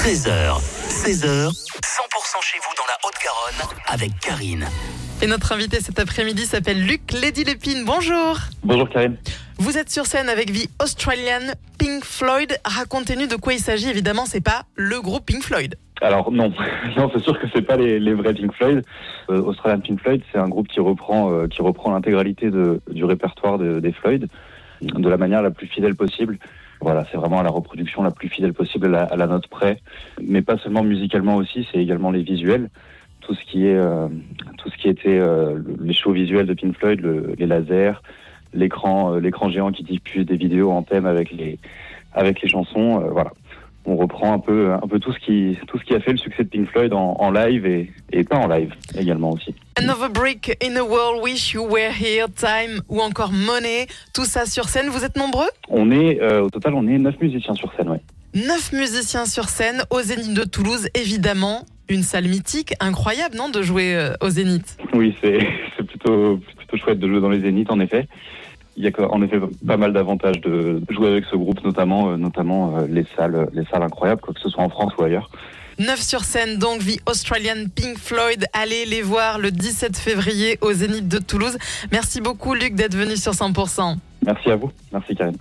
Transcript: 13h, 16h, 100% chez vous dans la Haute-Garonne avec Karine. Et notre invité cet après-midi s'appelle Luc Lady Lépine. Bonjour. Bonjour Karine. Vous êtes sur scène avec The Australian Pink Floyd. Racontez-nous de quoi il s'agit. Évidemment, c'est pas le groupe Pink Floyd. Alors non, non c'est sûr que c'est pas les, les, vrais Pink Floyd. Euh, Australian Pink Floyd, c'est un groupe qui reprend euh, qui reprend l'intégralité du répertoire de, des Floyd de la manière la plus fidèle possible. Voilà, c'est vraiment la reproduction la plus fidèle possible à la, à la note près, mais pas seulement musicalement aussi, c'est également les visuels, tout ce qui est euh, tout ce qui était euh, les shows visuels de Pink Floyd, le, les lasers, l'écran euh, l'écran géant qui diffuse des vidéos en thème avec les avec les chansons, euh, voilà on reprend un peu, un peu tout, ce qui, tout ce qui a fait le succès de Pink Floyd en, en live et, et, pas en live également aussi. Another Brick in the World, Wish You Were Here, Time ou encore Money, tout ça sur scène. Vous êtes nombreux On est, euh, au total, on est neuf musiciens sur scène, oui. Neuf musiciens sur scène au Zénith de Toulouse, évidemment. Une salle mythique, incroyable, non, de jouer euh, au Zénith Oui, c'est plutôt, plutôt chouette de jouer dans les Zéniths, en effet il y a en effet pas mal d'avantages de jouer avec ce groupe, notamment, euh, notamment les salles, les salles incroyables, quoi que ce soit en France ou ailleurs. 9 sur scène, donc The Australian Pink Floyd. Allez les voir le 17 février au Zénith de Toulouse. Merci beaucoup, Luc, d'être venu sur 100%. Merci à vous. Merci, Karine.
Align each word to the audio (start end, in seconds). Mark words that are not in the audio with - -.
13h, 0.00 0.56
16h, 0.88 1.50
100% 1.50 2.40
chez 2.40 2.58
vous 2.58 2.72
dans 2.74 2.86
la 2.88 2.96
Haute-Garonne 3.04 3.76
avec 3.86 4.18
Karine. 4.20 4.64
Et 5.20 5.26
notre 5.26 5.52
invité 5.52 5.78
cet 5.80 5.98
après-midi 5.98 6.46
s'appelle 6.46 6.82
Luc 6.82 7.12
Lady 7.12 7.44
Lépine. 7.44 7.84
Bonjour. 7.84 8.38
Bonjour 8.64 8.88
Karine. 8.88 9.18
Vous 9.58 9.76
êtes 9.76 9.90
sur 9.90 10.06
scène 10.06 10.30
avec 10.30 10.54
The 10.54 10.70
Australian 10.82 11.52
Pink 11.78 12.02
Floyd. 12.02 12.58
Racontez-nous 12.64 13.26
de 13.26 13.36
quoi 13.36 13.52
il 13.52 13.58
s'agit. 13.58 13.90
Évidemment, 13.90 14.24
c'est 14.24 14.40
pas 14.40 14.62
le 14.74 15.02
groupe 15.02 15.26
Pink 15.26 15.42
Floyd. 15.42 15.74
Alors 16.00 16.32
non, 16.32 16.50
non 16.96 17.10
c'est 17.12 17.22
sûr 17.22 17.38
que 17.38 17.46
c'est 17.54 17.60
pas 17.60 17.76
les, 17.76 18.00
les, 18.00 18.14
vrais 18.14 18.32
Pink 18.32 18.54
Floyd. 18.54 18.82
Euh, 19.28 19.42
Australian 19.42 19.80
Pink 19.80 20.00
Floyd, 20.00 20.22
c'est 20.32 20.38
un 20.38 20.48
groupe 20.48 20.68
qui 20.68 20.80
reprend 20.80 21.30
euh, 21.30 21.46
qui 21.46 21.60
reprend 21.60 21.90
l'intégralité 21.90 22.50
du 22.50 23.04
répertoire 23.04 23.58
de, 23.58 23.80
des 23.80 23.92
Floyd 23.92 24.30
de 24.80 25.08
la 25.08 25.16
manière 25.16 25.42
la 25.42 25.50
plus 25.50 25.66
fidèle 25.66 25.94
possible. 25.94 26.38
Voilà, 26.80 27.04
c'est 27.10 27.18
vraiment 27.18 27.42
la 27.42 27.50
reproduction 27.50 28.02
la 28.02 28.10
plus 28.10 28.28
fidèle 28.28 28.54
possible 28.54 28.86
à 28.86 28.88
la, 28.88 29.02
à 29.02 29.16
la 29.16 29.26
note 29.26 29.46
près, 29.48 29.78
mais 30.22 30.40
pas 30.40 30.56
seulement 30.58 30.82
musicalement 30.82 31.36
aussi, 31.36 31.68
c'est 31.70 31.78
également 31.78 32.10
les 32.10 32.22
visuels, 32.22 32.70
tout 33.20 33.34
ce 33.34 33.44
qui 33.44 33.66
est 33.66 33.76
euh, 33.76 34.08
tout 34.56 34.70
ce 34.70 34.76
qui 34.78 34.88
était 34.88 35.18
euh, 35.18 35.58
les 35.78 35.92
shows 35.92 36.12
visuels 36.12 36.46
de 36.46 36.54
Pink 36.54 36.76
Floyd, 36.76 37.00
le, 37.00 37.34
les 37.38 37.46
lasers, 37.46 38.00
l'écran 38.54 39.14
euh, 39.14 39.20
l'écran 39.20 39.50
géant 39.50 39.72
qui 39.72 39.84
diffuse 39.84 40.24
des 40.24 40.36
vidéos 40.36 40.70
en 40.70 40.82
thème 40.82 41.04
avec 41.04 41.30
les 41.32 41.58
avec 42.14 42.40
les 42.40 42.48
chansons, 42.48 43.02
euh, 43.02 43.10
voilà 43.10 43.32
on 43.86 43.96
reprend 43.96 44.34
un 44.34 44.38
peu, 44.38 44.72
un 44.72 44.86
peu 44.86 44.98
tout, 44.98 45.12
ce 45.12 45.18
qui, 45.18 45.58
tout 45.66 45.78
ce 45.78 45.84
qui 45.84 45.94
a 45.94 46.00
fait 46.00 46.12
le 46.12 46.18
succès 46.18 46.44
de 46.44 46.48
Pink 46.48 46.68
Floyd 46.68 46.92
en, 46.92 47.16
en 47.18 47.30
live 47.30 47.66
et, 47.66 47.90
et, 48.12 48.24
pas 48.24 48.36
en 48.36 48.46
live 48.46 48.74
également 48.96 49.30
aussi. 49.30 49.54
Another 49.76 50.08
Brick 50.08 50.56
in 50.62 50.74
the 50.74 50.82
World, 50.82 51.22
Wish 51.22 51.54
You 51.54 51.64
Were 51.64 51.92
Here, 51.92 52.26
Time 52.28 52.82
ou 52.88 53.00
encore 53.00 53.32
Money, 53.32 53.86
tout 54.12 54.24
ça 54.24 54.44
sur 54.44 54.68
scène. 54.68 54.88
Vous 54.88 55.04
êtes 55.04 55.16
nombreux 55.16 55.48
On 55.68 55.90
est, 55.90 56.20
euh, 56.20 56.42
au 56.42 56.50
total, 56.50 56.74
on 56.74 56.86
est 56.86 56.98
neuf 56.98 57.14
musiciens 57.20 57.54
sur 57.54 57.72
scène, 57.74 57.88
oui. 57.88 57.98
Neuf 58.34 58.72
musiciens 58.72 59.26
sur 59.26 59.48
scène 59.48 59.82
au 59.90 60.00
Zénith 60.00 60.34
de 60.34 60.44
Toulouse, 60.44 60.88
évidemment. 60.94 61.64
Une 61.88 62.02
salle 62.02 62.28
mythique, 62.28 62.74
incroyable, 62.80 63.36
non, 63.36 63.48
de 63.48 63.62
jouer 63.62 63.96
euh, 63.96 64.12
au 64.20 64.28
Zénith 64.28 64.76
Oui, 64.92 65.16
c'est 65.22 65.86
plutôt, 65.86 66.40
plutôt 66.56 66.76
chouette 66.76 66.98
de 66.98 67.08
jouer 67.08 67.20
dans 67.20 67.30
les 67.30 67.40
Zéniths, 67.40 67.70
en 67.70 67.80
effet 67.80 68.08
il 68.76 68.84
y 68.84 68.88
a 68.88 69.12
en 69.12 69.20
effet 69.20 69.38
pas 69.66 69.76
mal 69.76 69.92
d'avantages 69.92 70.40
de 70.40 70.80
jouer 70.88 71.08
avec 71.08 71.24
ce 71.26 71.36
groupe, 71.36 71.62
notamment, 71.64 72.12
euh, 72.12 72.16
notamment 72.16 72.78
les 72.88 73.04
salles, 73.14 73.48
les 73.52 73.64
salles 73.64 73.82
incroyables, 73.82 74.22
quoi 74.22 74.32
que 74.32 74.40
ce 74.40 74.48
soit 74.48 74.62
en 74.62 74.70
France 74.70 74.92
ou 74.98 75.02
ailleurs. 75.02 75.28
9 75.80 75.98
sur 75.98 76.24
scène, 76.24 76.58
donc 76.58 76.84
The 76.84 77.00
Australian 77.08 77.64
Pink 77.74 77.96
Floyd. 77.98 78.44
Allez 78.52 78.84
les 78.84 79.00
voir 79.00 79.38
le 79.38 79.50
17 79.50 79.96
février 79.96 80.58
au 80.60 80.74
Zénith 80.74 81.08
de 81.08 81.16
Toulouse. 81.16 81.56
Merci 81.90 82.20
beaucoup, 82.20 82.52
Luc, 82.52 82.74
d'être 82.74 82.94
venu 82.94 83.16
sur 83.16 83.32
100%. 83.32 83.96
Merci 84.26 84.50
à 84.50 84.56
vous. 84.56 84.70
Merci, 84.92 85.16
Karine. 85.16 85.38